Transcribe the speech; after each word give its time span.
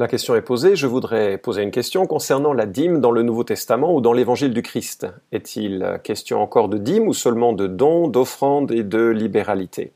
La 0.00 0.08
question 0.08 0.34
est 0.34 0.40
posée, 0.40 0.76
je 0.76 0.86
voudrais 0.86 1.36
poser 1.36 1.60
une 1.60 1.70
question 1.70 2.06
concernant 2.06 2.54
la 2.54 2.64
dîme 2.64 3.02
dans 3.02 3.10
le 3.10 3.20
Nouveau 3.20 3.44
Testament 3.44 3.94
ou 3.94 4.00
dans 4.00 4.14
l'Évangile 4.14 4.54
du 4.54 4.62
Christ. 4.62 5.06
Est-il 5.30 6.00
question 6.02 6.40
encore 6.40 6.70
de 6.70 6.78
dîme 6.78 7.06
ou 7.06 7.12
seulement 7.12 7.52
de 7.52 7.66
dons, 7.66 8.08
d'offrandes 8.08 8.72
et 8.72 8.82
de 8.82 9.08
libéralité? 9.08 9.92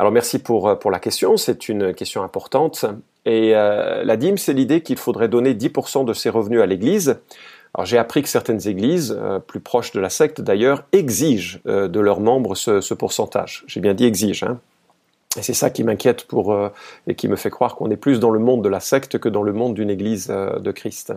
Alors 0.00 0.10
merci 0.10 0.40
pour, 0.40 0.80
pour 0.80 0.90
la 0.90 0.98
question, 0.98 1.36
c'est 1.36 1.68
une 1.68 1.94
question 1.94 2.24
importante. 2.24 2.84
Et 3.24 3.54
euh, 3.54 4.02
la 4.02 4.16
dîme, 4.16 4.36
c'est 4.36 4.52
l'idée 4.52 4.80
qu'il 4.80 4.96
faudrait 4.96 5.28
donner 5.28 5.54
10% 5.54 6.04
de 6.04 6.12
ses 6.12 6.28
revenus 6.28 6.60
à 6.60 6.66
l'Église. 6.66 7.20
Alors 7.74 7.86
j'ai 7.86 7.98
appris 7.98 8.20
que 8.22 8.28
certaines 8.28 8.66
églises, 8.66 9.16
euh, 9.16 9.38
plus 9.38 9.60
proches 9.60 9.92
de 9.92 10.00
la 10.00 10.10
secte 10.10 10.40
d'ailleurs, 10.40 10.82
exigent 10.90 11.60
euh, 11.68 11.86
de 11.86 12.00
leurs 12.00 12.18
membres 12.18 12.56
ce, 12.56 12.80
ce 12.80 12.94
pourcentage. 12.94 13.62
J'ai 13.68 13.78
bien 13.78 13.94
dit 13.94 14.06
exige. 14.06 14.42
Hein. 14.42 14.58
Et 15.36 15.42
c'est 15.42 15.54
ça 15.54 15.70
qui 15.70 15.82
m'inquiète 15.82 16.24
pour 16.24 16.52
euh, 16.52 16.68
et 17.06 17.14
qui 17.14 17.28
me 17.28 17.36
fait 17.36 17.50
croire 17.50 17.76
qu'on 17.76 17.90
est 17.90 17.96
plus 17.96 18.20
dans 18.20 18.30
le 18.30 18.38
monde 18.38 18.62
de 18.62 18.68
la 18.68 18.80
secte 18.80 19.18
que 19.18 19.28
dans 19.28 19.42
le 19.42 19.52
monde 19.52 19.74
d'une 19.74 19.90
Église 19.90 20.28
euh, 20.30 20.58
de 20.58 20.70
Christ. 20.72 21.14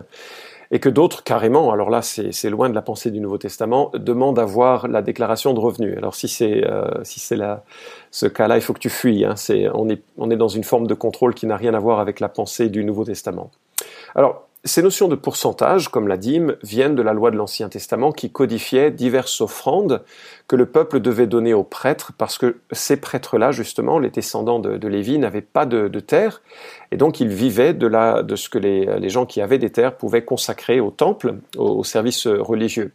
Et 0.72 0.80
que 0.80 0.88
d'autres, 0.88 1.22
carrément, 1.22 1.70
alors 1.70 1.90
là 1.90 2.02
c'est 2.02 2.50
loin 2.50 2.68
de 2.68 2.74
la 2.74 2.82
pensée 2.82 3.12
du 3.12 3.20
Nouveau 3.20 3.38
Testament, 3.38 3.92
demandent 3.94 4.40
à 4.40 4.44
voir 4.44 4.88
la 4.88 5.00
déclaration 5.00 5.54
de 5.54 5.60
revenus. 5.60 5.96
Alors 5.96 6.16
si 6.16 6.26
c'est 6.26 6.66
euh, 6.66 7.04
si 7.04 7.20
c'est 7.20 7.38
ce 8.10 8.26
cas-là, 8.26 8.56
il 8.56 8.62
faut 8.62 8.72
que 8.72 8.80
tu 8.80 8.90
fuis. 8.90 9.24
Hein. 9.24 9.36
C'est 9.36 9.68
on 9.74 9.88
est 9.88 10.02
on 10.16 10.30
est 10.30 10.36
dans 10.36 10.48
une 10.48 10.64
forme 10.64 10.88
de 10.88 10.94
contrôle 10.94 11.34
qui 11.34 11.46
n'a 11.46 11.56
rien 11.56 11.74
à 11.74 11.78
voir 11.78 12.00
avec 12.00 12.18
la 12.18 12.28
pensée 12.28 12.68
du 12.68 12.84
Nouveau 12.84 13.04
Testament. 13.04 13.52
Alors 14.16 14.45
ces 14.66 14.82
notions 14.82 15.08
de 15.08 15.14
pourcentage, 15.14 15.88
comme 15.88 16.08
la 16.08 16.16
dîme, 16.16 16.56
viennent 16.62 16.94
de 16.94 17.02
la 17.02 17.12
loi 17.12 17.30
de 17.30 17.36
l'Ancien 17.36 17.68
Testament 17.68 18.12
qui 18.12 18.30
codifiait 18.30 18.90
diverses 18.90 19.40
offrandes 19.40 20.02
que 20.48 20.56
le 20.56 20.66
peuple 20.66 21.00
devait 21.00 21.26
donner 21.26 21.54
aux 21.54 21.62
prêtres 21.62 22.12
parce 22.18 22.36
que 22.36 22.58
ces 22.72 22.96
prêtres-là, 22.96 23.52
justement, 23.52 23.98
les 23.98 24.10
descendants 24.10 24.58
de, 24.58 24.88
Lévi, 24.88 25.18
n'avaient 25.18 25.40
pas 25.40 25.66
de, 25.66 25.88
terre 26.00 26.42
et 26.92 26.96
donc 26.96 27.20
ils 27.20 27.28
vivaient 27.28 27.74
de, 27.74 28.22
de 28.22 28.36
ce 28.36 28.48
que 28.48 28.58
les, 28.58 29.08
gens 29.08 29.24
qui 29.24 29.40
avaient 29.40 29.58
des 29.58 29.70
terres 29.70 29.96
pouvaient 29.96 30.24
consacrer 30.24 30.80
au 30.80 30.90
temple, 30.90 31.36
au, 31.56 31.84
service 31.84 32.26
religieux. 32.26 32.92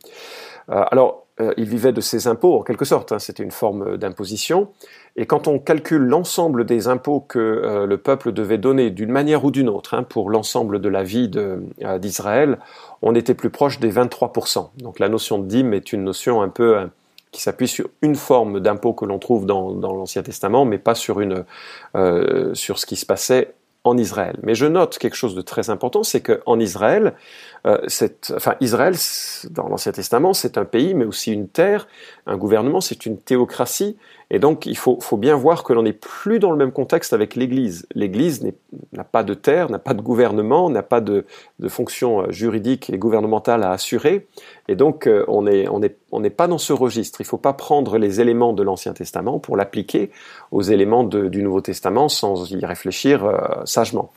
Euh, 0.69 0.83
alors, 0.91 1.25
euh, 1.39 1.53
ils 1.57 1.67
vivaient 1.67 1.93
de 1.93 2.01
ces 2.01 2.27
impôts 2.27 2.59
en 2.59 2.63
quelque 2.63 2.85
sorte, 2.85 3.11
hein, 3.11 3.19
c'était 3.19 3.43
une 3.43 3.51
forme 3.51 3.97
d'imposition. 3.97 4.69
Et 5.15 5.25
quand 5.25 5.47
on 5.47 5.59
calcule 5.59 6.01
l'ensemble 6.01 6.65
des 6.65 6.87
impôts 6.87 7.21
que 7.21 7.39
euh, 7.39 7.85
le 7.85 7.97
peuple 7.97 8.31
devait 8.31 8.57
donner 8.57 8.89
d'une 8.89 9.11
manière 9.11 9.43
ou 9.45 9.51
d'une 9.51 9.69
autre 9.69 9.93
hein, 9.93 10.03
pour 10.03 10.29
l'ensemble 10.29 10.79
de 10.79 10.89
la 10.89 11.03
vie 11.03 11.29
d'Israël, 11.99 12.59
on 13.01 13.15
était 13.15 13.33
plus 13.33 13.49
proche 13.49 13.79
des 13.79 13.91
23%. 13.91 14.69
Donc 14.77 14.99
la 14.99 15.09
notion 15.09 15.39
de 15.39 15.45
dîme 15.45 15.73
est 15.73 15.93
une 15.93 16.03
notion 16.03 16.41
un 16.41 16.49
peu 16.49 16.89
qui 17.31 17.41
s'appuie 17.41 17.69
sur 17.69 17.87
une 18.01 18.15
forme 18.15 18.59
d'impôt 18.59 18.93
que 18.93 19.05
l'on 19.05 19.17
trouve 19.17 19.45
dans, 19.45 19.71
dans 19.71 19.95
l'Ancien 19.95 20.21
Testament, 20.21 20.65
mais 20.65 20.77
pas 20.77 20.95
sur, 20.95 21.21
une, 21.21 21.45
sur 22.53 22.77
ce 22.77 22.85
qui 22.85 22.97
se 22.97 23.05
passait 23.05 23.53
en 23.83 23.97
Israël. 23.97 24.37
Mais 24.43 24.53
je 24.53 24.67
note 24.67 24.99
quelque 24.99 25.15
chose 25.15 25.33
de 25.33 25.41
très 25.41 25.71
important, 25.71 26.03
c'est 26.03 26.21
qu'en 26.21 26.59
Israël, 26.59 27.13
euh, 27.65 27.79
enfin 28.35 28.55
Israël, 28.61 28.95
dans 29.49 29.67
l'Ancien 29.67 29.91
Testament, 29.91 30.33
c'est 30.33 30.57
un 30.59 30.65
pays, 30.65 30.93
mais 30.93 31.05
aussi 31.05 31.31
une 31.31 31.47
terre, 31.47 31.87
un 32.27 32.37
gouvernement, 32.37 32.79
c'est 32.79 33.07
une 33.07 33.17
théocratie, 33.17 33.97
et 34.29 34.37
donc 34.37 34.67
il 34.67 34.77
faut, 34.77 34.99
bien 35.17 35.35
voir 35.35 35.63
que 35.63 35.73
l'on 35.73 35.83
n'est 35.83 35.93
plus 35.93 36.39
dans 36.39 36.51
le 36.51 36.57
même 36.57 36.71
contexte 36.71 37.11
avec 37.11 37.35
l'Église. 37.35 37.87
L'Église 37.95 38.47
n'a 38.93 39.03
pas 39.03 39.23
de 39.23 39.33
terre, 39.33 39.69
n'a 39.69 39.79
pas 39.79 39.95
de 39.95 40.01
gouvernement, 40.01 40.69
n'a 40.69 40.83
pas 40.83 41.01
de, 41.01 41.25
fonction 41.67 42.21
euh, 42.21 42.31
juridique 42.31 42.89
et 42.91 42.97
gouvernementale 42.99 43.63
à 43.63 43.71
assurer, 43.71 44.27
et 44.67 44.75
donc 44.75 45.07
euh, 45.07 45.25
on 45.27 45.43
n'est 45.43 45.67
on 45.67 45.81
est, 45.81 45.97
on 46.11 46.21
pas 46.29 46.47
dans 46.47 46.57
ce 46.57 46.73
registre. 46.73 47.21
Il 47.21 47.23
ne 47.23 47.29
faut 47.29 47.37
pas 47.37 47.53
prendre 47.53 47.97
les 47.97 48.21
éléments 48.21 48.53
de 48.53 48.63
l'Ancien 48.63 48.93
Testament 48.93 49.39
pour 49.39 49.57
l'appliquer 49.57 50.11
aux 50.51 50.61
éléments 50.61 51.03
du 51.03 51.43
Nouveau 51.43 51.61
Testament 51.61 52.09
sans 52.09 52.51
y 52.51 52.65
réfléchir 52.65 53.23
sagement. 53.65 54.11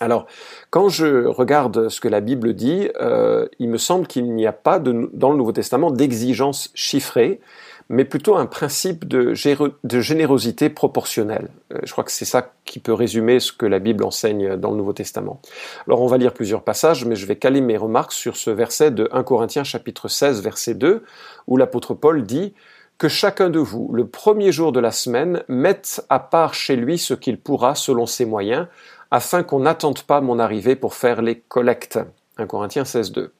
Alors, 0.00 0.26
quand 0.70 0.88
je 0.88 1.26
regarde 1.26 1.88
ce 1.88 2.00
que 2.00 2.08
la 2.08 2.20
Bible 2.20 2.54
dit, 2.54 2.88
euh, 3.00 3.46
il 3.58 3.68
me 3.68 3.78
semble 3.78 4.06
qu'il 4.06 4.32
n'y 4.34 4.46
a 4.46 4.52
pas 4.52 4.78
dans 4.78 5.30
le 5.30 5.36
Nouveau 5.36 5.52
Testament 5.52 5.90
d'exigence 5.90 6.70
chiffrée, 6.74 7.40
mais 7.88 8.04
plutôt 8.04 8.36
un 8.36 8.46
principe 8.46 9.08
de, 9.08 9.32
générosité 9.34 10.68
proportionnelle. 10.68 11.48
Euh, 11.72 11.78
je 11.84 11.92
crois 11.92 12.04
que 12.04 12.12
c'est 12.12 12.26
ça 12.26 12.52
qui 12.64 12.80
peut 12.80 12.92
résumer 12.92 13.40
ce 13.40 13.50
que 13.50 13.66
la 13.66 13.78
Bible 13.78 14.04
enseigne 14.04 14.56
dans 14.56 14.70
le 14.70 14.76
Nouveau 14.76 14.92
Testament. 14.92 15.40
Alors 15.86 16.02
on 16.02 16.06
va 16.06 16.18
lire 16.18 16.34
plusieurs 16.34 16.62
passages, 16.62 17.04
mais 17.04 17.16
je 17.16 17.26
vais 17.26 17.36
caler 17.36 17.60
mes 17.60 17.76
remarques 17.76 18.12
sur 18.12 18.36
ce 18.36 18.50
verset 18.50 18.90
de 18.90 19.08
1 19.12 19.22
Corinthiens 19.22 19.64
chapitre 19.64 20.08
16 20.08 20.42
verset 20.42 20.74
2, 20.74 21.02
où 21.46 21.56
l'apôtre 21.56 21.94
Paul 21.94 22.24
dit 22.24 22.52
que 22.98 23.08
chacun 23.08 23.48
de 23.48 23.60
vous, 23.60 23.90
le 23.92 24.06
premier 24.06 24.50
jour 24.50 24.72
de 24.72 24.80
la 24.80 24.90
semaine, 24.90 25.44
mette 25.48 26.04
à 26.10 26.18
part 26.18 26.52
chez 26.52 26.74
lui 26.74 26.98
ce 26.98 27.14
qu'il 27.14 27.38
pourra 27.38 27.76
selon 27.76 28.06
ses 28.06 28.24
moyens, 28.26 28.66
afin 29.10 29.42
qu'on 29.42 29.60
n'attende 29.60 30.02
pas 30.02 30.20
mon 30.20 30.38
arrivée 30.38 30.76
pour 30.76 30.94
faire 30.94 31.22
les 31.22 31.40
collectes. 31.40 31.98
1 32.38 32.46
Corinthiens 32.46 32.84
16, 32.84 33.12
2. 33.12 33.32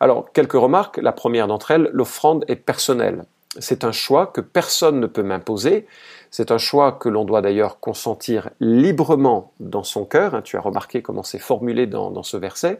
Alors, 0.00 0.32
quelques 0.32 0.52
remarques. 0.52 0.98
La 0.98 1.12
première 1.12 1.46
d'entre 1.46 1.70
elles, 1.70 1.90
l'offrande 1.92 2.44
est 2.48 2.56
personnelle. 2.56 3.24
C'est 3.58 3.82
un 3.82 3.92
choix 3.92 4.26
que 4.26 4.40
personne 4.40 5.00
ne 5.00 5.06
peut 5.06 5.22
m'imposer. 5.22 5.86
C'est 6.30 6.50
un 6.52 6.58
choix 6.58 6.92
que 6.92 7.08
l'on 7.08 7.24
doit 7.24 7.40
d'ailleurs 7.40 7.80
consentir 7.80 8.50
librement 8.60 9.52
dans 9.58 9.82
son 9.82 10.04
cœur. 10.04 10.34
Hein, 10.34 10.42
tu 10.42 10.56
as 10.56 10.60
remarqué 10.60 11.02
comment 11.02 11.22
c'est 11.22 11.38
formulé 11.38 11.86
dans, 11.86 12.10
dans, 12.10 12.22
ce 12.22 12.36
verset. 12.36 12.78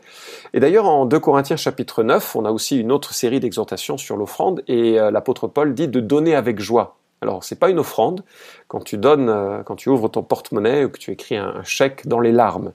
Et 0.52 0.60
d'ailleurs, 0.60 0.86
en 0.86 1.06
2 1.06 1.18
Corinthiens 1.18 1.56
chapitre 1.56 2.02
9, 2.02 2.36
on 2.36 2.44
a 2.44 2.52
aussi 2.52 2.78
une 2.78 2.92
autre 2.92 3.14
série 3.14 3.40
d'exhortations 3.40 3.96
sur 3.96 4.16
l'offrande 4.16 4.62
et 4.68 5.00
euh, 5.00 5.10
l'apôtre 5.10 5.48
Paul 5.48 5.74
dit 5.74 5.88
de 5.88 6.00
donner 6.00 6.34
avec 6.34 6.60
joie. 6.60 6.97
Alors, 7.20 7.42
c'est 7.42 7.58
pas 7.58 7.68
une 7.68 7.80
offrande. 7.80 8.22
Quand 8.68 8.80
tu 8.80 8.96
donnes, 8.96 9.28
euh, 9.28 9.62
quand 9.64 9.74
tu 9.74 9.88
ouvres 9.88 10.08
ton 10.08 10.22
porte-monnaie 10.22 10.84
ou 10.84 10.88
que 10.88 10.98
tu 10.98 11.10
écris 11.10 11.36
un, 11.36 11.62
chèque 11.64 12.06
dans 12.06 12.20
les 12.20 12.30
larmes, 12.30 12.72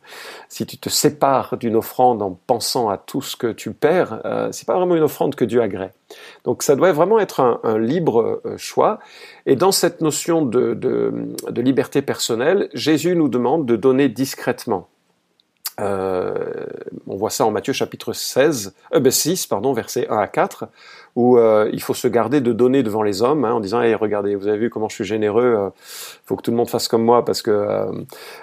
si 0.49 0.65
tu 0.65 0.77
te 0.77 0.89
sépares 0.89 1.55
d'une 1.57 1.75
offrande 1.77 2.21
en 2.21 2.37
pensant 2.45 2.89
à 2.89 2.97
tout 2.97 3.21
ce 3.21 3.37
que 3.37 3.51
tu 3.51 3.71
perds, 3.71 4.21
euh, 4.25 4.49
c'est 4.51 4.67
pas 4.67 4.75
vraiment 4.75 4.95
une 4.95 5.03
offrande 5.03 5.35
que 5.35 5.45
Dieu 5.45 5.61
agrée. 5.61 5.91
Donc, 6.43 6.61
ça 6.61 6.75
doit 6.75 6.91
vraiment 6.91 7.19
être 7.19 7.39
un, 7.39 7.77
libre 7.77 8.41
euh, 8.45 8.57
choix. 8.57 8.99
Et 9.45 9.55
dans 9.55 9.71
cette 9.71 10.01
notion 10.01 10.45
de, 10.45 10.73
de, 10.73 11.61
liberté 11.61 12.01
personnelle, 12.01 12.69
Jésus 12.73 13.15
nous 13.15 13.29
demande 13.29 13.65
de 13.65 13.77
donner 13.77 14.09
discrètement. 14.09 14.89
On 17.07 17.15
voit 17.15 17.29
ça 17.29 17.45
en 17.45 17.51
Matthieu 17.51 17.73
chapitre 17.73 18.13
16, 18.13 18.73
euh, 18.93 18.99
ben 18.99 19.11
6, 19.11 19.47
pardon, 19.47 19.73
versets 19.73 20.07
1 20.09 20.17
à 20.17 20.27
4 20.27 20.67
où 21.15 21.37
euh, 21.37 21.69
il 21.71 21.81
faut 21.81 21.93
se 21.93 22.07
garder 22.07 22.41
de 22.41 22.51
donner 22.53 22.81
devant 22.81 23.03
les 23.03 23.21
hommes 23.21 23.45
hein, 23.45 23.53
en 23.53 23.59
disant 23.59 23.81
regardez 23.99 24.35
vous 24.35 24.47
avez 24.47 24.57
vu 24.57 24.69
comment 24.69 24.89
je 24.89 24.95
suis 24.95 25.03
généreux 25.03 25.53
il 25.53 25.59
euh, 25.59 25.69
faut 26.25 26.35
que 26.35 26.41
tout 26.41 26.51
le 26.51 26.57
monde 26.57 26.69
fasse 26.69 26.87
comme 26.87 27.03
moi 27.03 27.23
parce 27.23 27.43
que 27.43 27.51
euh, 27.51 27.91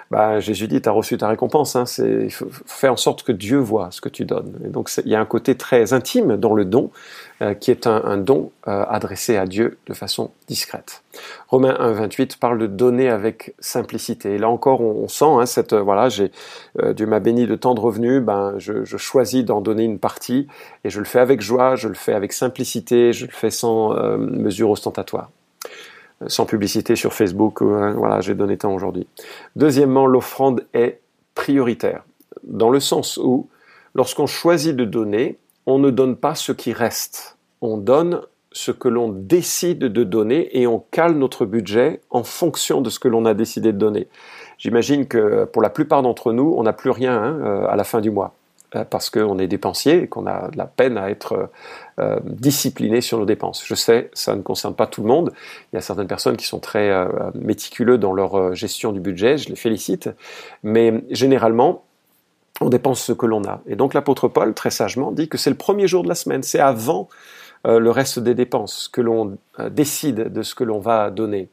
bah, 0.09 0.39
Jésus 0.39 0.67
dit 0.67 0.81
tu 0.81 0.87
as 0.87 0.93
reçu 0.93 1.17
ta 1.17 1.27
récompense 1.27 1.75
hein, 1.75 1.83
il 1.99 2.31
faut 2.31 2.47
faire 2.65 2.93
en 2.93 2.97
sorte 2.97 3.23
que 3.23 3.33
Dieu 3.33 3.57
voit 3.57 3.89
ce 3.91 3.99
que 3.99 4.09
tu 4.09 4.25
donnes. 4.25 4.57
Et 4.65 4.69
donc 4.69 4.89
il 5.03 5.11
y 5.11 5.15
a 5.15 5.19
un 5.19 5.25
côté 5.25 5.55
très 5.55 5.93
intime 5.93 6.37
dans 6.37 6.53
le 6.53 6.65
don 6.65 6.91
qui 7.59 7.71
est 7.71 7.87
un, 7.87 8.17
don 8.17 8.51
adressé 8.65 9.35
à 9.35 9.47
Dieu 9.47 9.79
de 9.87 9.95
façon 9.95 10.29
discrète. 10.47 11.01
Romains 11.47 11.75
1 11.79 11.91
28 11.93 12.37
parle 12.37 12.59
de 12.59 12.67
donner 12.67 13.09
avec 13.09 13.55
simplicité. 13.59 14.35
Et 14.35 14.37
là 14.37 14.47
encore 14.47 14.81
on, 14.81 15.07
sent 15.07 15.25
hein, 15.25 15.47
cette 15.47 15.73
voilà 15.73 16.09
Dieu 16.09 17.05
m'a 17.07 17.19
béni 17.19 17.47
de 17.47 17.55
tant 17.55 17.73
de 17.73 17.79
revenus 17.79 18.21
ben 18.21 18.40
je, 18.57 18.83
je 18.83 18.97
choisis 18.97 19.43
d'en 19.43 19.61
donner 19.61 19.83
une 19.83 19.99
partie 19.99 20.47
et 20.83 20.89
je 20.89 20.99
le 20.99 21.05
fais 21.05 21.19
avec 21.19 21.41
joie 21.41 21.75
je 21.75 21.87
le 21.87 21.93
fais 21.95 22.13
avec 22.13 22.33
simplicité 22.33 23.11
je 23.13 23.25
le 23.25 23.31
fais 23.31 23.49
sans 23.49 23.95
euh, 23.95 24.17
mesure 24.17 24.69
ostentatoire, 24.69 25.29
sans 26.27 26.45
publicité 26.45 26.95
sur 26.95 27.13
Facebook, 27.13 27.61
euh, 27.61 27.93
voilà, 27.93 28.21
j'ai 28.21 28.35
donné 28.35 28.57
tant 28.57 28.73
aujourd'hui. 28.73 29.07
Deuxièmement, 29.55 30.05
l'offrande 30.05 30.65
est 30.73 30.99
prioritaire, 31.35 32.03
dans 32.43 32.69
le 32.69 32.79
sens 32.79 33.17
où, 33.17 33.47
lorsqu'on 33.93 34.27
choisit 34.27 34.75
de 34.75 34.85
donner, 34.85 35.37
on 35.65 35.79
ne 35.79 35.89
donne 35.89 36.15
pas 36.15 36.35
ce 36.35 36.51
qui 36.51 36.73
reste, 36.73 37.37
on 37.61 37.77
donne 37.77 38.21
ce 38.53 38.71
que 38.71 38.89
l'on 38.89 39.09
décide 39.09 39.79
de 39.79 40.03
donner 40.03 40.59
et 40.59 40.67
on 40.67 40.83
cale 40.91 41.13
notre 41.13 41.45
budget 41.45 42.01
en 42.09 42.23
fonction 42.23 42.81
de 42.81 42.89
ce 42.89 42.99
que 42.99 43.07
l'on 43.07 43.25
a 43.25 43.33
décidé 43.33 43.71
de 43.71 43.77
donner. 43.77 44.07
J'imagine 44.61 45.07
que 45.07 45.43
pour 45.43 45.61
la 45.61 45.69
plupart 45.69 46.01
d'entre 46.01 46.31
nous, 46.31 46.55
on 46.57 46.63
n'a 46.63 46.73
plus 46.73 46.91
rien 46.91 47.21
hein, 47.21 47.39
euh, 47.43 47.67
à 47.67 47.75
la 47.75 47.83
fin 47.83 47.99
du 47.99 48.11
mois. 48.11 48.33
Euh, 48.75 48.85
parce 48.85 49.09
qu'on 49.09 49.37
est 49.37 49.47
dépensier 49.47 50.03
et 50.03 50.07
qu'on 50.07 50.25
a 50.25 50.47
de 50.47 50.57
la 50.57 50.65
peine 50.65 50.97
à 50.97 51.09
être 51.09 51.49
euh, 51.99 52.19
discipliné 52.23 53.01
sur 53.01 53.17
nos 53.17 53.25
dépenses. 53.25 53.63
Je 53.65 53.75
sais, 53.75 54.09
ça 54.13 54.33
ne 54.33 54.41
concerne 54.41 54.75
pas 54.75 54.87
tout 54.87 55.01
le 55.01 55.09
monde. 55.09 55.33
Il 55.71 55.75
y 55.75 55.77
a 55.77 55.81
certaines 55.81 56.07
personnes 56.07 56.37
qui 56.37 56.45
sont 56.45 56.59
très 56.59 56.89
euh, 56.89 57.05
méticuleux 57.35 57.97
dans 57.97 58.13
leur 58.13 58.55
gestion 58.55 58.93
du 58.93 59.01
budget, 59.01 59.37
je 59.37 59.49
les 59.49 59.57
félicite, 59.57 60.09
mais 60.63 61.03
généralement, 61.09 61.83
on 62.61 62.69
dépense 62.69 63.01
ce 63.01 63.11
que 63.11 63.25
l'on 63.25 63.43
a. 63.43 63.59
Et 63.67 63.75
donc 63.75 63.93
l'apôtre 63.93 64.29
Paul, 64.29 64.53
très 64.53 64.71
sagement, 64.71 65.11
dit 65.11 65.27
que 65.27 65.37
c'est 65.37 65.49
le 65.49 65.57
premier 65.57 65.87
jour 65.87 66.03
de 66.03 66.07
la 66.07 66.15
semaine, 66.15 66.43
c'est 66.43 66.59
avant 66.59 67.09
le 67.63 67.91
reste 67.91 68.17
des 68.17 68.33
dépenses 68.33 68.87
que 68.91 69.01
l'on 69.01 69.37
décide 69.69 70.33
de 70.33 70.41
ce 70.41 70.55
que 70.55 70.63
l'on 70.63 70.79
va 70.79 71.11
donner. 71.11 71.49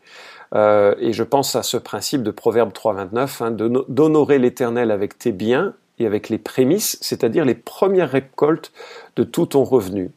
Et 0.55 1.13
je 1.13 1.23
pense 1.23 1.57
à 1.57 1.63
ce 1.63 1.77
principe 1.77 2.23
de 2.23 2.31
Proverbe 2.31 2.73
3.29, 2.73 3.45
hein, 3.45 3.51
d'honorer 3.89 4.39
l'Éternel 4.39 4.91
avec 4.91 5.19
tes 5.19 5.33
biens 5.33 5.75
et 5.99 6.07
avec 6.07 6.29
les 6.29 6.39
prémices, 6.39 6.99
c'est-à-dire 7.01 7.45
les 7.45 7.55
premières 7.55 8.11
récoltes 8.11 8.73
de 9.17 9.25
tout 9.25 9.47
ton 9.47 9.65
revenu. 9.65 10.11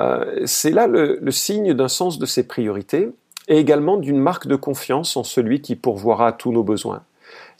Euh, 0.00 0.42
c'est 0.46 0.70
là 0.70 0.86
le, 0.86 1.30
signe 1.30 1.74
d'un 1.74 1.88
sens 1.88 2.18
de 2.18 2.26
ses 2.26 2.46
priorités 2.46 3.10
et 3.48 3.58
également 3.58 3.96
d'une 3.96 4.18
marque 4.18 4.46
de 4.46 4.56
confiance 4.56 5.16
en 5.16 5.24
celui 5.24 5.60
qui 5.60 5.76
pourvoira 5.76 6.28
à 6.28 6.32
tous 6.32 6.52
nos 6.52 6.62
besoins. 6.62 7.02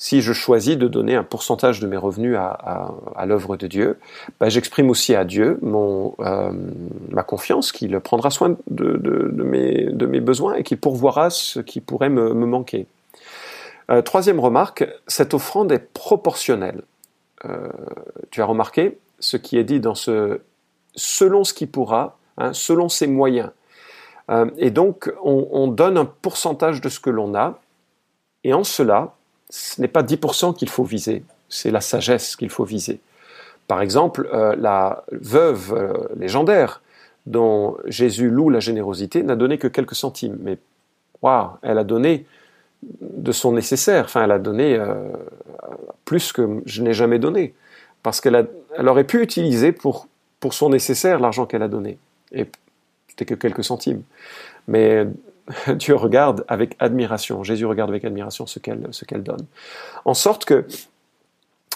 Si 0.03 0.21
je 0.21 0.33
choisis 0.33 0.77
de 0.77 0.89
donner 0.89 1.15
un 1.15 1.23
pourcentage 1.23 1.79
de 1.79 1.87
mes 1.87 1.97
revenus 1.97 2.37
à, 2.37 3.25
l'œuvre 3.25 3.57
de 3.57 3.69
Dieu, 3.69 4.01
bah, 4.41 4.49
j'exprime 4.49 4.91
aussi 4.91 5.15
à 5.15 5.25
Dieu 5.25 5.61
mon, 5.63 6.17
euh, 6.19 6.51
ma 7.11 7.23
confiance 7.23 7.71
qu'il 7.71 7.99
prendra 8.01 8.31
soin 8.31 8.57
de, 8.69 8.99
mes, 9.45 9.85
de, 9.93 10.07
mes, 10.07 10.21
besoins 10.21 10.55
et 10.55 10.65
qu'il 10.65 10.79
pourvoira 10.79 11.31
ce 11.31 11.61
qui 11.61 11.81
pourrait 11.81 12.09
me, 12.09 12.33
manquer. 12.33 12.87
Euh, 13.91 14.03
troisième 14.03 14.41
remarque, 14.41 14.89
cette 15.07 15.35
offrande 15.35 15.71
est 15.71 15.93
proportionnelle. 15.93 16.83
Euh, 17.45 17.69
tu 18.31 18.43
as 18.43 18.47
remarqué 18.47 18.99
ce 19.21 19.37
qui 19.37 19.57
est 19.57 19.65
dit 19.65 19.79
dans 19.79 19.95
ce 19.95 20.41
selon 20.97 21.45
ce 21.45 21.55
qui 21.55 21.67
pourra, 21.67 22.19
hein, 22.39 22.53
selon 22.53 22.89
ses 22.89 23.07
moyens. 23.07 23.51
et 24.59 24.71
donc, 24.71 25.13
on, 25.23 25.47
on 25.53 25.69
donne 25.69 25.97
un 25.97 26.07
pourcentage 26.07 26.81
de 26.81 26.89
ce 26.89 26.99
que 26.99 27.09
l'on 27.09 27.37
a, 27.37 27.61
et 28.45 28.53
en 28.53 28.65
cela, 28.65 29.15
ce 29.53 29.83
n'est 29.83 29.89
pas 29.89 30.03
10% 30.03 30.57
qu'il 30.57 30.71
faut 30.71 30.83
viser, 30.83 31.25
c'est 31.51 31.71
la 31.71 31.83
sagesse 31.83 32.37
qu'il 32.37 32.49
faut 32.49 32.65
viser. 32.65 33.01
Par 33.69 33.83
exemple, 33.83 34.27
euh, 34.33 34.57
la 34.57 35.05
veuve 35.13 35.75
euh, 35.75 35.93
légendaire 36.17 36.81
dont 37.27 37.77
Jésus 37.85 38.31
loue 38.31 38.49
la 38.49 38.61
générosité 38.61 39.23
n'a 39.23 39.37
donné 39.37 39.59
que 39.59 39.69
quelques 39.69 39.95
centimes, 39.95 40.39
mais 40.41 40.57
waouh, 41.21 41.51
elle 41.61 41.77
a 41.77 41.85
donné 41.85 42.25
de 43.03 43.31
son 43.31 43.53
nécessaire, 43.53 44.07
enfin 44.07 44.25
elle 44.25 44.33
a 44.33 44.39
donné 44.39 44.75
euh, 44.75 44.95
plus 46.07 46.33
que 46.33 46.63
je 46.65 46.83
n'ai 46.83 46.95
jamais 46.95 47.19
donné, 47.19 47.55
parce 48.03 48.23
qu'elle 48.23 48.49
elle 48.75 48.89
aurait 48.89 49.05
pu 49.05 49.21
utiliser 49.23 49.71
pour, 49.71 50.09
pour 50.41 50.55
son 50.55 50.71
nécessaire 50.71 51.21
l'argent 51.21 51.45
qu'elle 51.45 51.63
a 51.63 51.69
donné, 51.69 51.99
et 52.33 52.47
c'était 53.07 53.27
que 53.27 53.35
quelques 53.35 53.65
centimes. 53.65 54.03
Mais 54.67 55.07
Dieu 55.75 55.95
regarde 55.95 56.45
avec 56.49 56.77
admiration, 56.79 57.43
Jésus 57.43 57.67
regarde 57.67 57.91
avec 57.91 58.05
admiration 58.05 58.47
ce 58.47 58.59
qu'elle 58.59 58.89
ce 58.91 59.05
qu'elle 59.05 59.23
donne. 59.23 59.47
En 60.05 60.15
sorte 60.15 60.45
que 60.45 60.67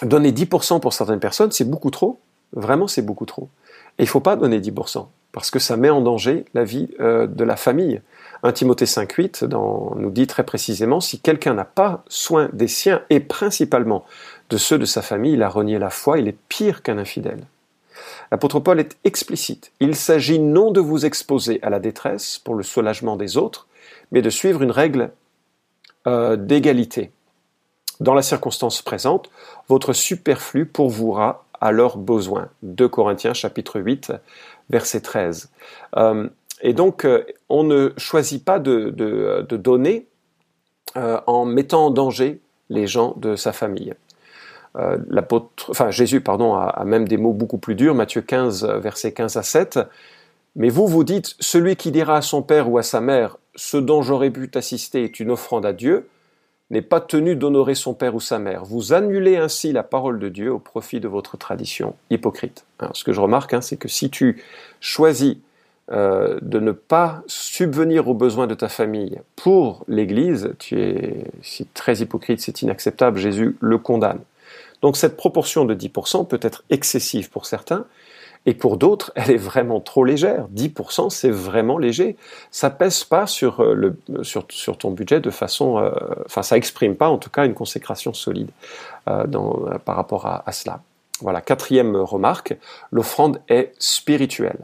donner 0.02 0.32
10% 0.32 0.80
pour 0.80 0.92
certaines 0.92 1.20
personnes, 1.20 1.52
c'est 1.52 1.68
beaucoup 1.68 1.90
trop. 1.90 2.20
Vraiment, 2.52 2.86
c'est 2.86 3.02
beaucoup 3.02 3.26
trop. 3.26 3.48
Et 3.98 4.02
il 4.02 4.06
ne 4.06 4.10
faut 4.10 4.20
pas 4.20 4.36
donner 4.36 4.60
10%, 4.60 5.06
parce 5.32 5.50
que 5.50 5.58
ça 5.58 5.76
met 5.76 5.90
en 5.90 6.00
danger 6.00 6.44
la 6.54 6.64
vie 6.64 6.88
euh, 7.00 7.26
de 7.26 7.44
la 7.44 7.56
famille. 7.56 8.02
1 8.42 8.52
Timothée 8.52 8.84
5.8 8.84 9.46
nous 9.96 10.10
dit 10.10 10.26
très 10.26 10.44
précisément, 10.44 11.00
si 11.00 11.18
quelqu'un 11.20 11.54
n'a 11.54 11.64
pas 11.64 12.04
soin 12.08 12.50
des 12.52 12.68
siens, 12.68 13.02
et 13.10 13.20
principalement 13.20 14.04
de 14.50 14.58
ceux 14.58 14.78
de 14.78 14.84
sa 14.84 15.02
famille, 15.02 15.32
il 15.32 15.42
a 15.42 15.48
renié 15.48 15.78
la 15.78 15.90
foi, 15.90 16.18
il 16.18 16.28
est 16.28 16.36
pire 16.48 16.82
qu'un 16.82 16.98
infidèle. 16.98 17.40
L'apôtre 18.30 18.60
Paul 18.60 18.80
est 18.80 18.96
explicite. 19.04 19.72
Il 19.80 19.94
s'agit 19.94 20.38
non 20.38 20.70
de 20.70 20.80
vous 20.80 21.06
exposer 21.06 21.60
à 21.62 21.70
la 21.70 21.78
détresse 21.78 22.38
pour 22.38 22.54
le 22.54 22.62
soulagement 22.62 23.16
des 23.16 23.36
autres, 23.36 23.66
mais 24.12 24.22
de 24.22 24.30
suivre 24.30 24.62
une 24.62 24.70
règle 24.70 25.10
euh, 26.06 26.36
d'égalité. 26.36 27.10
Dans 28.00 28.14
la 28.14 28.22
circonstance 28.22 28.82
présente, 28.82 29.30
votre 29.68 29.92
superflu 29.92 30.66
pourvoira 30.66 31.46
à 31.60 31.72
leurs 31.72 31.96
besoins. 31.96 32.48
2 32.62 32.88
Corinthiens 32.88 33.34
chapitre 33.34 33.80
8, 33.80 34.12
verset 34.68 35.00
13. 35.00 35.50
Euh, 35.96 36.28
et 36.60 36.74
donc, 36.74 37.04
euh, 37.04 37.24
on 37.48 37.64
ne 37.64 37.92
choisit 37.96 38.44
pas 38.44 38.58
de, 38.58 38.90
donner 39.50 40.06
en 40.94 41.44
mettant 41.44 41.86
en 41.86 41.90
danger 41.90 42.40
les 42.70 42.86
gens 42.86 43.14
de 43.16 43.36
sa 43.36 43.52
famille. 43.52 43.94
Euh, 44.76 44.98
l'apôtre, 45.08 45.72
Jésus, 45.90 46.20
pardon, 46.20 46.54
a, 46.54 46.84
même 46.84 47.08
des 47.08 47.16
mots 47.16 47.32
beaucoup 47.32 47.58
plus 47.58 47.74
durs, 47.74 47.94
Matthieu 47.94 48.20
15, 48.20 48.64
versets 48.80 49.12
15 49.12 49.36
à 49.36 49.42
7. 49.42 49.80
Mais 50.54 50.68
vous, 50.68 50.86
vous 50.86 51.04
dites, 51.04 51.34
celui 51.40 51.76
qui 51.76 51.90
dira 51.90 52.16
à 52.16 52.22
son 52.22 52.42
père 52.42 52.70
ou 52.70 52.78
à 52.78 52.82
sa 52.82 53.00
mère, 53.00 53.36
ce 53.54 53.76
dont 53.76 54.02
j'aurais 54.02 54.30
pu 54.30 54.48
t'assister 54.48 55.04
est 55.04 55.20
une 55.20 55.30
offrande 55.30 55.66
à 55.66 55.72
Dieu, 55.72 56.08
n'est 56.70 56.82
pas 56.82 57.00
tenu 57.00 57.36
d'honorer 57.36 57.74
son 57.74 57.94
père 57.94 58.14
ou 58.14 58.20
sa 58.20 58.38
mère. 58.38 58.64
Vous 58.64 58.92
annulez 58.92 59.36
ainsi 59.36 59.72
la 59.72 59.82
parole 59.82 60.18
de 60.18 60.28
Dieu 60.28 60.52
au 60.52 60.58
profit 60.58 60.98
de 60.98 61.08
votre 61.08 61.36
tradition 61.36 61.94
hypocrite. 62.10 62.64
ce 62.92 63.04
que 63.04 63.12
je 63.12 63.20
remarque, 63.20 63.54
hein, 63.54 63.60
c'est 63.60 63.76
que 63.76 63.88
si 63.88 64.10
tu 64.10 64.42
choisis 64.80 65.36
euh, 65.92 66.38
de 66.42 66.58
ne 66.58 66.72
pas 66.72 67.22
subvenir 67.28 68.08
aux 68.08 68.14
besoins 68.14 68.48
de 68.48 68.54
ta 68.54 68.68
famille 68.68 69.20
pour 69.36 69.84
l'Église, 69.86 70.54
tu 70.58 70.80
es 70.80 71.24
très 71.74 71.98
hypocrite, 71.98 72.40
c'est 72.40 72.62
inacceptable, 72.62 73.18
Jésus 73.18 73.56
le 73.60 73.78
condamne. 73.78 74.18
Donc 74.82 74.96
cette 74.96 75.16
proportion 75.16 75.64
de 75.64 75.74
10% 75.74 76.26
peut 76.26 76.40
être 76.42 76.64
excessive 76.70 77.30
pour 77.30 77.46
certains, 77.46 77.86
et 78.46 78.54
pour 78.54 78.76
d'autres, 78.76 79.12
elle 79.16 79.32
est 79.32 79.36
vraiment 79.36 79.80
trop 79.80 80.04
légère. 80.04 80.46
10%, 80.54 81.10
c'est 81.10 81.30
vraiment 81.30 81.78
léger. 81.78 82.16
Ça 82.52 82.70
pèse 82.70 83.02
pas 83.02 83.26
sur, 83.26 83.60
euh, 83.60 83.74
le, 83.74 83.98
sur, 84.22 84.46
sur 84.48 84.78
ton 84.78 84.92
budget 84.92 85.20
de 85.20 85.30
façon... 85.30 85.78
Euh, 85.78 85.90
enfin, 86.24 86.42
ça 86.42 86.56
exprime 86.56 86.94
pas, 86.94 87.08
en 87.08 87.18
tout 87.18 87.28
cas, 87.28 87.44
une 87.44 87.54
consécration 87.54 88.14
solide 88.14 88.50
euh, 89.08 89.26
par 89.84 89.96
rapport 89.96 90.26
à, 90.26 90.52
cela. 90.52 90.80
Voilà, 91.20 91.40
quatrième 91.40 91.96
remarque, 91.96 92.56
l'offrande 92.92 93.40
est 93.48 93.72
spirituelle. 93.78 94.58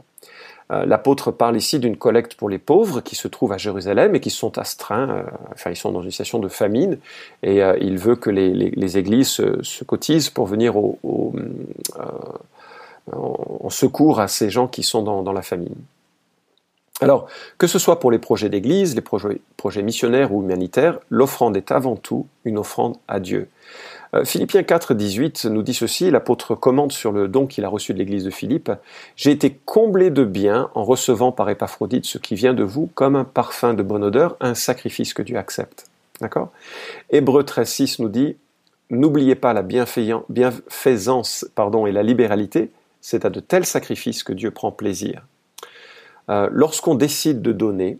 Euh, 0.71 0.85
l'apôtre 0.85 1.31
parle 1.31 1.57
ici 1.57 1.79
d'une 1.79 1.97
collecte 1.97 2.35
pour 2.35 2.49
les 2.49 2.57
pauvres 2.57 3.01
qui 3.01 3.15
se 3.15 3.27
trouvent 3.27 3.51
à 3.51 3.57
Jérusalem 3.57 4.15
et 4.15 4.19
qui 4.19 4.29
sont 4.29 4.57
astreints, 4.57 5.09
euh, 5.09 5.23
enfin 5.53 5.71
ils 5.71 5.75
sont 5.75 5.91
dans 5.91 6.01
une 6.01 6.11
situation 6.11 6.39
de 6.39 6.47
famine, 6.47 6.97
et 7.41 7.61
euh, 7.61 7.77
il 7.81 7.97
veut 7.97 8.15
que 8.15 8.29
les, 8.29 8.97
églises 8.97 9.27
se, 9.27 9.83
cotisent 9.83 10.29
pour 10.29 10.45
venir 10.45 10.77
au, 10.77 10.97
en 13.11 13.69
secours 13.69 14.19
à 14.19 14.27
ces 14.27 14.49
gens 14.49 14.67
qui 14.67 14.83
sont 14.83 15.01
dans, 15.01 15.33
la 15.33 15.41
famine. 15.41 15.75
Alors, 17.01 17.27
que 17.57 17.67
ce 17.67 17.79
soit 17.79 17.99
pour 17.99 18.11
les 18.11 18.19
projets 18.19 18.49
d'église, 18.49 18.95
les 18.95 19.01
projets 19.01 19.81
missionnaires 19.81 20.33
ou 20.33 20.41
humanitaires, 20.41 20.99
l'offrande 21.09 21.57
est 21.57 21.71
avant 21.71 21.97
tout 21.97 22.27
une 22.45 22.57
offrande 22.57 22.95
à 23.07 23.19
Dieu. 23.19 23.49
Euh, 24.13 24.25
Philippiens 24.25 24.63
4, 24.63 24.93
18 24.93 25.45
nous 25.45 25.63
dit 25.63 25.73
ceci, 25.73 26.11
l'apôtre 26.11 26.55
commente 26.55 26.91
sur 26.91 27.11
le 27.11 27.27
don 27.27 27.47
qu'il 27.47 27.65
a 27.65 27.69
reçu 27.69 27.93
de 27.93 27.99
l'église 27.99 28.23
de 28.23 28.29
Philippe, 28.29 28.71
J'ai 29.15 29.31
été 29.31 29.57
comblé 29.65 30.11
de 30.11 30.23
bien 30.23 30.69
en 30.75 30.83
recevant 30.83 31.31
par 31.31 31.49
Épaphrodite 31.49 32.05
ce 32.05 32.17
qui 32.17 32.35
vient 32.35 32.53
de 32.53 32.63
vous 32.63 32.89
comme 32.93 33.15
un 33.15 33.23
parfum 33.23 33.73
de 33.73 33.83
bonne 33.83 34.03
odeur, 34.03 34.37
un 34.39 34.53
sacrifice 34.53 35.13
que 35.13 35.21
Dieu 35.21 35.37
accepte. 35.37 35.87
D'accord? 36.21 36.51
Hébreu 37.09 37.43
13, 37.43 37.67
6 37.67 37.99
nous 37.99 38.09
dit, 38.09 38.35
N'oubliez 38.89 39.35
pas 39.35 39.53
la 39.53 39.63
bienfaisance 39.63 41.47
pardon, 41.55 41.87
et 41.87 41.91
la 41.91 42.03
libéralité, 42.03 42.69
c'est 43.01 43.25
à 43.25 43.31
de 43.31 43.39
tels 43.39 43.65
sacrifices 43.65 44.23
que 44.23 44.33
Dieu 44.33 44.51
prend 44.51 44.71
plaisir. 44.71 45.25
Euh, 46.29 46.47
lorsqu'on 46.51 46.93
décide 46.93 47.41
de 47.41 47.51
donner, 47.51 47.97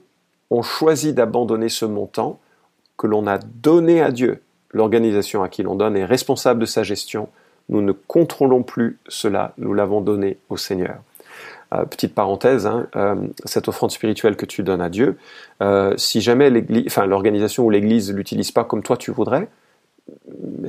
on 0.51 0.61
choisit 0.61 1.15
d'abandonner 1.15 1.69
ce 1.69 1.85
montant 1.85 2.39
que 2.97 3.07
l'on 3.07 3.25
a 3.25 3.39
donné 3.39 4.01
à 4.01 4.11
Dieu 4.11 4.41
l'organisation 4.73 5.43
à 5.43 5.49
qui 5.49 5.63
l'on 5.63 5.75
donne 5.75 5.95
est 5.95 6.05
responsable 6.05 6.59
de 6.59 6.65
sa 6.65 6.83
gestion. 6.83 7.29
Nous 7.69 7.81
ne 7.81 7.93
contrôlons 7.93 8.63
plus 8.63 8.97
cela, 9.07 9.53
nous 9.57 9.73
l'avons 9.73 10.01
donné 10.01 10.37
au 10.49 10.57
Seigneur. 10.57 10.97
Euh, 11.73 11.85
petite 11.85 12.13
parenthèse, 12.13 12.67
hein, 12.67 12.87
euh, 12.95 13.15
cette 13.45 13.67
offrande 13.67 13.91
spirituelle 13.91 14.35
que 14.35 14.45
tu 14.45 14.61
donnes 14.61 14.81
à 14.81 14.89
Dieu, 14.89 15.17
euh, 15.61 15.93
si 15.97 16.21
jamais 16.21 16.51
l'organisation 17.07 17.65
ou 17.65 17.69
l'Église 17.69 18.13
l'utilise 18.13 18.51
pas 18.51 18.63
comme 18.63 18.83
toi 18.83 18.97
tu 18.97 19.11
voudrais, 19.11 19.47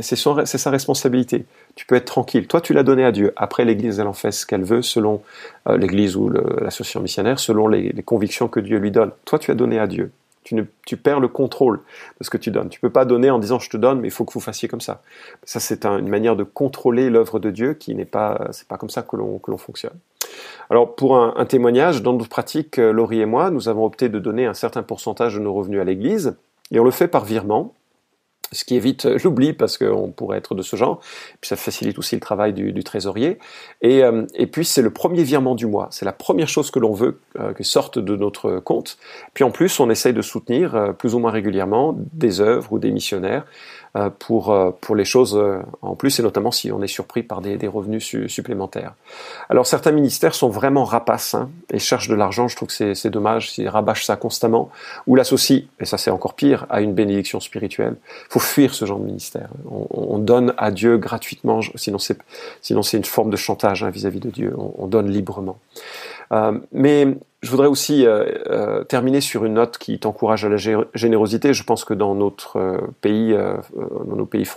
c'est 0.00 0.16
sa 0.16 0.70
responsabilité. 0.70 1.44
Tu 1.74 1.86
peux 1.86 1.96
être 1.96 2.04
tranquille. 2.04 2.46
Toi, 2.46 2.60
tu 2.60 2.72
l'as 2.72 2.84
donné 2.84 3.04
à 3.04 3.10
Dieu. 3.10 3.32
Après, 3.34 3.64
l'Église, 3.64 3.98
elle 3.98 4.06
en 4.06 4.12
fait 4.12 4.30
ce 4.30 4.46
qu'elle 4.46 4.62
veut 4.62 4.80
selon 4.80 5.22
l'Église 5.68 6.14
ou 6.14 6.28
l'association 6.28 7.00
missionnaire, 7.00 7.40
selon 7.40 7.66
les, 7.66 7.88
les, 7.90 8.02
convictions 8.04 8.46
que 8.46 8.60
Dieu 8.60 8.78
lui 8.78 8.92
donne. 8.92 9.10
Toi, 9.24 9.40
tu 9.40 9.50
as 9.50 9.56
donné 9.56 9.80
à 9.80 9.88
Dieu. 9.88 10.12
Tu, 10.44 10.54
ne, 10.54 10.62
tu 10.86 10.96
perds 10.96 11.20
le 11.20 11.28
contrôle 11.28 11.80
de 12.20 12.24
ce 12.24 12.30
que 12.30 12.36
tu 12.36 12.50
donnes. 12.50 12.68
Tu 12.68 12.78
peux 12.78 12.90
pas 12.90 13.04
donner 13.04 13.30
en 13.30 13.38
disant 13.38 13.58
je 13.58 13.70
te 13.70 13.76
donne, 13.76 14.00
mais 14.00 14.08
il 14.08 14.10
faut 14.10 14.24
que 14.24 14.32
vous 14.32 14.40
fassiez 14.40 14.68
comme 14.68 14.82
ça. 14.82 15.02
Ça, 15.44 15.58
c'est 15.58 15.86
une 15.86 16.08
manière 16.08 16.36
de 16.36 16.44
contrôler 16.44 17.10
l'œuvre 17.10 17.38
de 17.38 17.50
Dieu 17.50 17.74
qui 17.74 17.94
n'est 17.94 18.04
pas, 18.04 18.48
c'est 18.52 18.68
pas 18.68 18.76
comme 18.76 18.90
ça 18.90 19.02
que 19.02 19.16
l'on, 19.16 19.38
que 19.38 19.50
l'on 19.50 19.58
fonctionne. 19.58 19.98
Alors, 20.70 20.94
pour 20.94 21.16
un, 21.16 21.44
témoignage, 21.44 22.02
dans 22.02 22.12
notre 22.12 22.28
pratique, 22.28 22.76
Laurie 22.76 23.20
et 23.20 23.26
moi, 23.26 23.50
nous 23.50 23.68
avons 23.68 23.84
opté 23.84 24.08
de 24.08 24.18
donner 24.18 24.46
un 24.46 24.54
certain 24.54 24.82
pourcentage 24.82 25.34
de 25.34 25.40
nos 25.40 25.52
revenus 25.52 25.80
à 25.80 25.84
l'Église, 25.84 26.36
et 26.70 26.80
on 26.80 26.84
le 26.84 26.90
fait 26.90 27.08
par 27.08 27.24
virement 27.24 27.74
ce 28.54 28.64
qui 28.64 28.76
évite 28.76 29.04
l'oubli 29.04 29.52
parce 29.52 29.78
qu'on 29.78 30.10
pourrait 30.10 30.38
être 30.38 30.54
de 30.54 30.62
ce 30.62 30.76
genre. 30.76 31.00
Puis 31.40 31.48
ça 31.48 31.56
facilite 31.56 31.98
aussi 31.98 32.14
le 32.14 32.20
travail 32.20 32.52
du, 32.52 32.84
trésorier. 32.84 33.38
Et, 33.82 34.02
euh, 34.02 34.24
et 34.34 34.46
puis 34.46 34.64
c'est 34.64 34.82
le 34.82 34.90
premier 34.90 35.22
virement 35.22 35.54
du 35.54 35.66
mois. 35.66 35.88
C'est 35.90 36.04
la 36.04 36.12
première 36.12 36.48
chose 36.48 36.70
que 36.70 36.78
l'on 36.78 36.92
veut 36.92 37.20
euh, 37.38 37.52
que 37.52 37.64
sorte 37.64 37.98
de 37.98 38.16
notre 38.16 38.60
compte. 38.60 38.98
Puis 39.34 39.44
en 39.44 39.50
plus, 39.50 39.80
on 39.80 39.90
essaye 39.90 40.12
de 40.12 40.22
soutenir 40.22 40.74
euh, 40.74 40.92
plus 40.92 41.14
ou 41.14 41.18
moins 41.18 41.30
régulièrement 41.30 41.96
des 42.12 42.40
œuvres 42.40 42.72
ou 42.72 42.78
des 42.78 42.90
missionnaires 42.90 43.44
euh, 43.44 43.83
pour, 44.18 44.50
euh, 44.50 44.72
pour 44.80 44.96
les 44.96 45.04
choses 45.04 45.36
euh, 45.36 45.62
en 45.80 45.94
plus, 45.94 46.18
et 46.18 46.22
notamment 46.22 46.50
si 46.50 46.72
on 46.72 46.82
est 46.82 46.88
surpris 46.88 47.22
par 47.22 47.40
des, 47.40 47.56
des 47.56 47.68
revenus 47.68 48.16
supplémentaires. 48.26 48.94
Alors 49.48 49.68
certains 49.68 49.92
ministères 49.92 50.34
sont 50.34 50.48
vraiment 50.48 50.84
rapaces 50.84 51.34
hein, 51.34 51.48
et 51.70 51.78
cherchent 51.78 52.08
de 52.08 52.16
l'argent, 52.16 52.48
je 52.48 52.56
trouve 52.56 52.68
que 52.68 52.94
c'est 52.94 53.10
dommage, 53.10 53.52
s'ils 53.52 53.68
rabâchent 53.68 54.04
ça 54.04 54.16
constamment, 54.16 54.68
ou 55.06 55.14
l'associent, 55.14 55.62
et 55.78 55.84
ça 55.84 55.96
c'est 55.96 56.10
encore 56.10 56.34
pire, 56.34 56.66
à 56.70 56.80
une 56.80 56.92
bénédiction 56.92 57.38
spirituelle. 57.38 57.94
Il 58.28 58.32
faut 58.32 58.40
fuir 58.40 58.74
ce 58.74 58.84
genre 58.84 58.98
de 58.98 59.04
ministère. 59.04 59.48
On, 59.70 59.86
on 59.90 60.18
donne 60.18 60.54
à 60.58 60.72
Dieu 60.72 60.98
gratuitement, 60.98 61.60
sinon 61.76 61.98
c'est 61.98 62.96
une 62.96 63.04
forme 63.04 63.30
de 63.30 63.36
chantage 63.36 63.84
hein, 63.84 63.90
vis-à-vis 63.90 64.20
de 64.20 64.30
Dieu, 64.30 64.54
on, 64.58 64.74
on 64.76 64.86
donne 64.88 65.08
librement. 65.08 65.58
Mais 66.72 67.16
je 67.42 67.50
voudrais 67.50 67.66
aussi 67.66 68.06
terminer 68.88 69.20
sur 69.20 69.44
une 69.44 69.54
note 69.54 69.78
qui 69.78 69.98
t'encourage 69.98 70.44
à 70.44 70.48
la 70.48 70.56
générosité. 70.94 71.54
Je 71.54 71.62
pense 71.64 71.84
que 71.84 71.94
dans 71.94 72.14
notre 72.14 72.80
pays, 73.00 73.34
dans 73.34 74.16
nos 74.16 74.26
pays 74.26 74.48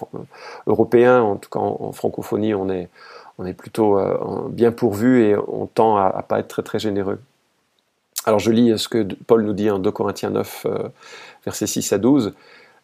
européens, 0.68 1.22
en 1.22 1.36
tout 1.36 1.50
cas 1.50 1.60
en, 1.60 1.92
francophonie, 1.92 2.54
on 2.54 2.70
est, 2.70 2.90
on 3.38 3.46
est 3.46 3.54
plutôt 3.54 4.00
bien 4.50 4.72
pourvu 4.72 5.24
et 5.24 5.36
on 5.36 5.68
tend 5.68 5.98
à, 5.98 6.06
à 6.06 6.24
pas 6.24 6.40
être 6.40 6.48
très 6.48 6.64
très 6.64 6.80
généreux. 6.80 7.20
Alors 8.26 8.40
je 8.40 8.52
lis 8.52 8.78
ce 8.78 8.90
que 8.90 9.08
Paul 9.26 9.44
nous 9.44 9.54
dit 9.54 9.70
en 9.70 9.80
2 9.80 9.92
Corinthiens 9.92 10.32
9, 10.32 10.68
versets 11.46 11.68
6 11.68 11.94
à 11.94 11.98
12. 11.98 12.34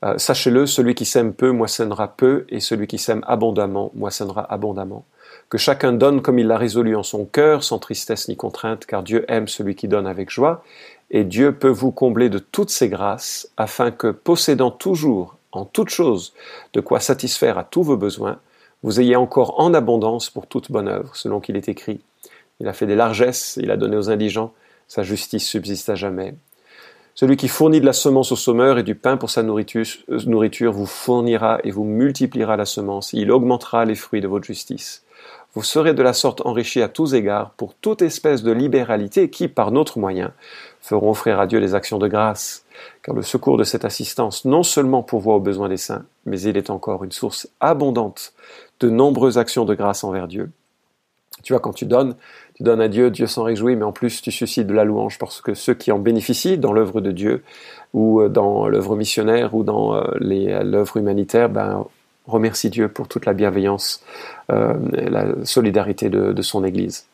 Euh, 0.04 0.18
sachez-le, 0.18 0.66
celui 0.66 0.96
qui 0.96 1.06
sème 1.06 1.34
peu 1.34 1.52
moissonnera 1.52 2.10
peu, 2.10 2.46
et 2.50 2.60
celui 2.60 2.88
qui 2.88 2.98
sème 2.98 3.24
abondamment 3.26 3.92
moissonnera 3.96 4.42
abondamment. 4.52 5.06
Que 5.50 5.58
chacun 5.58 5.94
donne 5.94 6.22
comme 6.22 6.40
il 6.40 6.48
l'a 6.48 6.58
résolu 6.58 6.96
en 6.96 7.04
son 7.04 7.26
cœur, 7.26 7.64
sans 7.64 7.80
tristesse 7.80 8.28
ni 8.28 8.36
contrainte, 8.36 8.86
car 8.86 9.04
Dieu 9.04 9.24
aime 9.30 9.48
celui 9.48 9.76
qui 9.76 9.88
donne 9.88 10.08
avec 10.08 10.30
joie, 10.30 10.64
et 11.10 11.24
Dieu 11.24 11.54
peut 11.54 11.70
vous 11.70 11.92
combler 11.92 12.30
de 12.30 12.40
toutes 12.40 12.70
ses 12.70 12.90
grâces, 12.90 13.50
afin 13.56 13.92
que, 13.92 14.08
possédant 14.08 14.72
toujours, 14.72 15.38
en 15.54 15.64
toutes 15.64 15.90
choses, 15.90 16.34
de 16.74 16.82
quoi 16.82 17.00
satisfaire 17.00 17.58
à 17.58 17.64
tous 17.64 17.84
vos 17.84 17.98
besoins, 17.98 18.40
vous 18.82 19.00
ayez 19.00 19.16
encore 19.16 19.60
en 19.62 19.74
abondance 19.74 20.30
pour 20.30 20.48
toute 20.48 20.72
bonne 20.72 20.90
œuvre, 20.90 21.16
selon 21.16 21.40
qu'il 21.40 21.56
est 21.56 21.70
écrit. 21.70 22.02
Il 22.60 22.68
a 22.68 22.74
fait 22.74 22.88
des 22.88 22.96
largesses, 22.96 23.58
il 23.62 23.72
a 23.72 23.78
donné 23.78 23.96
aux 23.96 24.10
indigents, 24.10 24.54
sa 24.88 25.04
justice 25.04 25.48
subsiste 25.48 25.90
à 25.90 25.96
jamais. 25.96 26.36
Celui 27.16 27.38
qui 27.38 27.48
fournit 27.48 27.80
de 27.80 27.86
la 27.86 27.94
semence 27.94 28.32
au 28.32 28.36
sommeur 28.36 28.80
et 28.80 28.84
du 28.84 28.96
pain 28.96 29.18
pour 29.18 29.30
sa 29.30 29.42
euh, 29.42 30.20
nourriture, 30.26 30.72
vous 30.72 30.86
fournira 30.88 31.60
et 31.64 31.70
vous 31.70 31.84
multipliera 31.84 32.58
la 32.58 32.66
semence, 32.66 33.14
et 33.14 33.18
il 33.18 33.32
augmentera 33.32 33.86
les 33.86 33.96
fruits 33.96 34.22
de 34.22 34.28
votre 34.28 34.46
justice. 34.46 35.04
Vous 35.54 35.62
serez 35.62 35.94
de 35.94 36.02
la 36.02 36.14
sorte 36.14 36.44
enrichis 36.46 36.82
à 36.82 36.90
tous 36.90 37.14
égards 37.14 37.52
pour 37.52 37.76
toute 37.76 38.02
espèce 38.02 38.42
de 38.42 38.52
libéralité 38.52 39.30
qui, 39.30 39.48
par 39.48 39.70
notre 39.70 40.00
moyen, 40.00 40.34
feront 40.82 41.12
offrir 41.12 41.40
à 41.40 41.46
Dieu 41.46 41.60
les 41.60 41.76
actions 41.76 42.00
de 42.00 42.08
grâce, 42.08 42.66
car 43.04 43.14
le 43.14 43.22
secours 43.22 43.58
de 43.58 43.64
cette 43.64 43.86
assistance 43.86 44.46
non 44.46 44.64
seulement 44.64 45.04
pourvoit 45.04 45.36
aux 45.36 45.40
besoins 45.40 45.70
des 45.70 45.78
saints, 45.78 46.06
mais 46.26 46.42
il 46.42 46.58
est 46.58 46.72
encore 46.72 47.04
une 47.04 47.12
source 47.12 47.48
abondante 47.60 48.34
de 48.80 48.90
nombreuses 48.90 49.38
actions 49.38 49.66
de 49.66 49.76
grâce 49.76 50.04
envers 50.04 50.28
Dieu. 50.28 50.50
Tu 51.44 51.54
vois, 51.54 51.60
quand 51.60 51.74
tu 51.74 51.86
donnes, 51.86 52.16
tu 52.64 52.66
donnes 52.66 52.82
à 52.82 52.88
Dieu, 52.88 53.12
Dieu 53.12 53.28
s'en 53.28 53.44
réjouit, 53.44 53.76
mais 53.76 53.84
en 53.84 53.92
plus 53.92 54.22
tu 54.22 54.32
suscites 54.32 54.68
de 54.68 54.74
la 54.74 54.86
louange 54.86 55.20
parce 55.20 55.42
que 55.42 55.54
ceux 55.54 55.74
qui 55.74 55.92
en 55.92 56.00
bénéficient 56.00 56.58
dans 56.58 56.72
l'œuvre 56.72 57.02
de 57.02 57.12
Dieu 57.12 57.44
ou 57.94 58.22
euh, 58.22 58.30
dans 58.30 58.70
l'œuvre 58.70 58.96
missionnaire 58.96 59.54
ou 59.54 59.66
dans 59.66 59.94
euh, 59.96 60.02
euh, 60.22 60.64
l'œuvre 60.64 60.96
humanitaire, 60.96 61.50
ben, 61.50 61.86
remercie 62.26 62.70
Dieu 62.70 62.88
pour 62.88 63.10
toute 63.10 63.26
la 63.26 63.34
bienveillance, 63.34 64.02
la 64.48 65.26
solidarité 65.44 66.10
de 66.10 66.42
son 66.42 66.64
Église. 66.64 67.06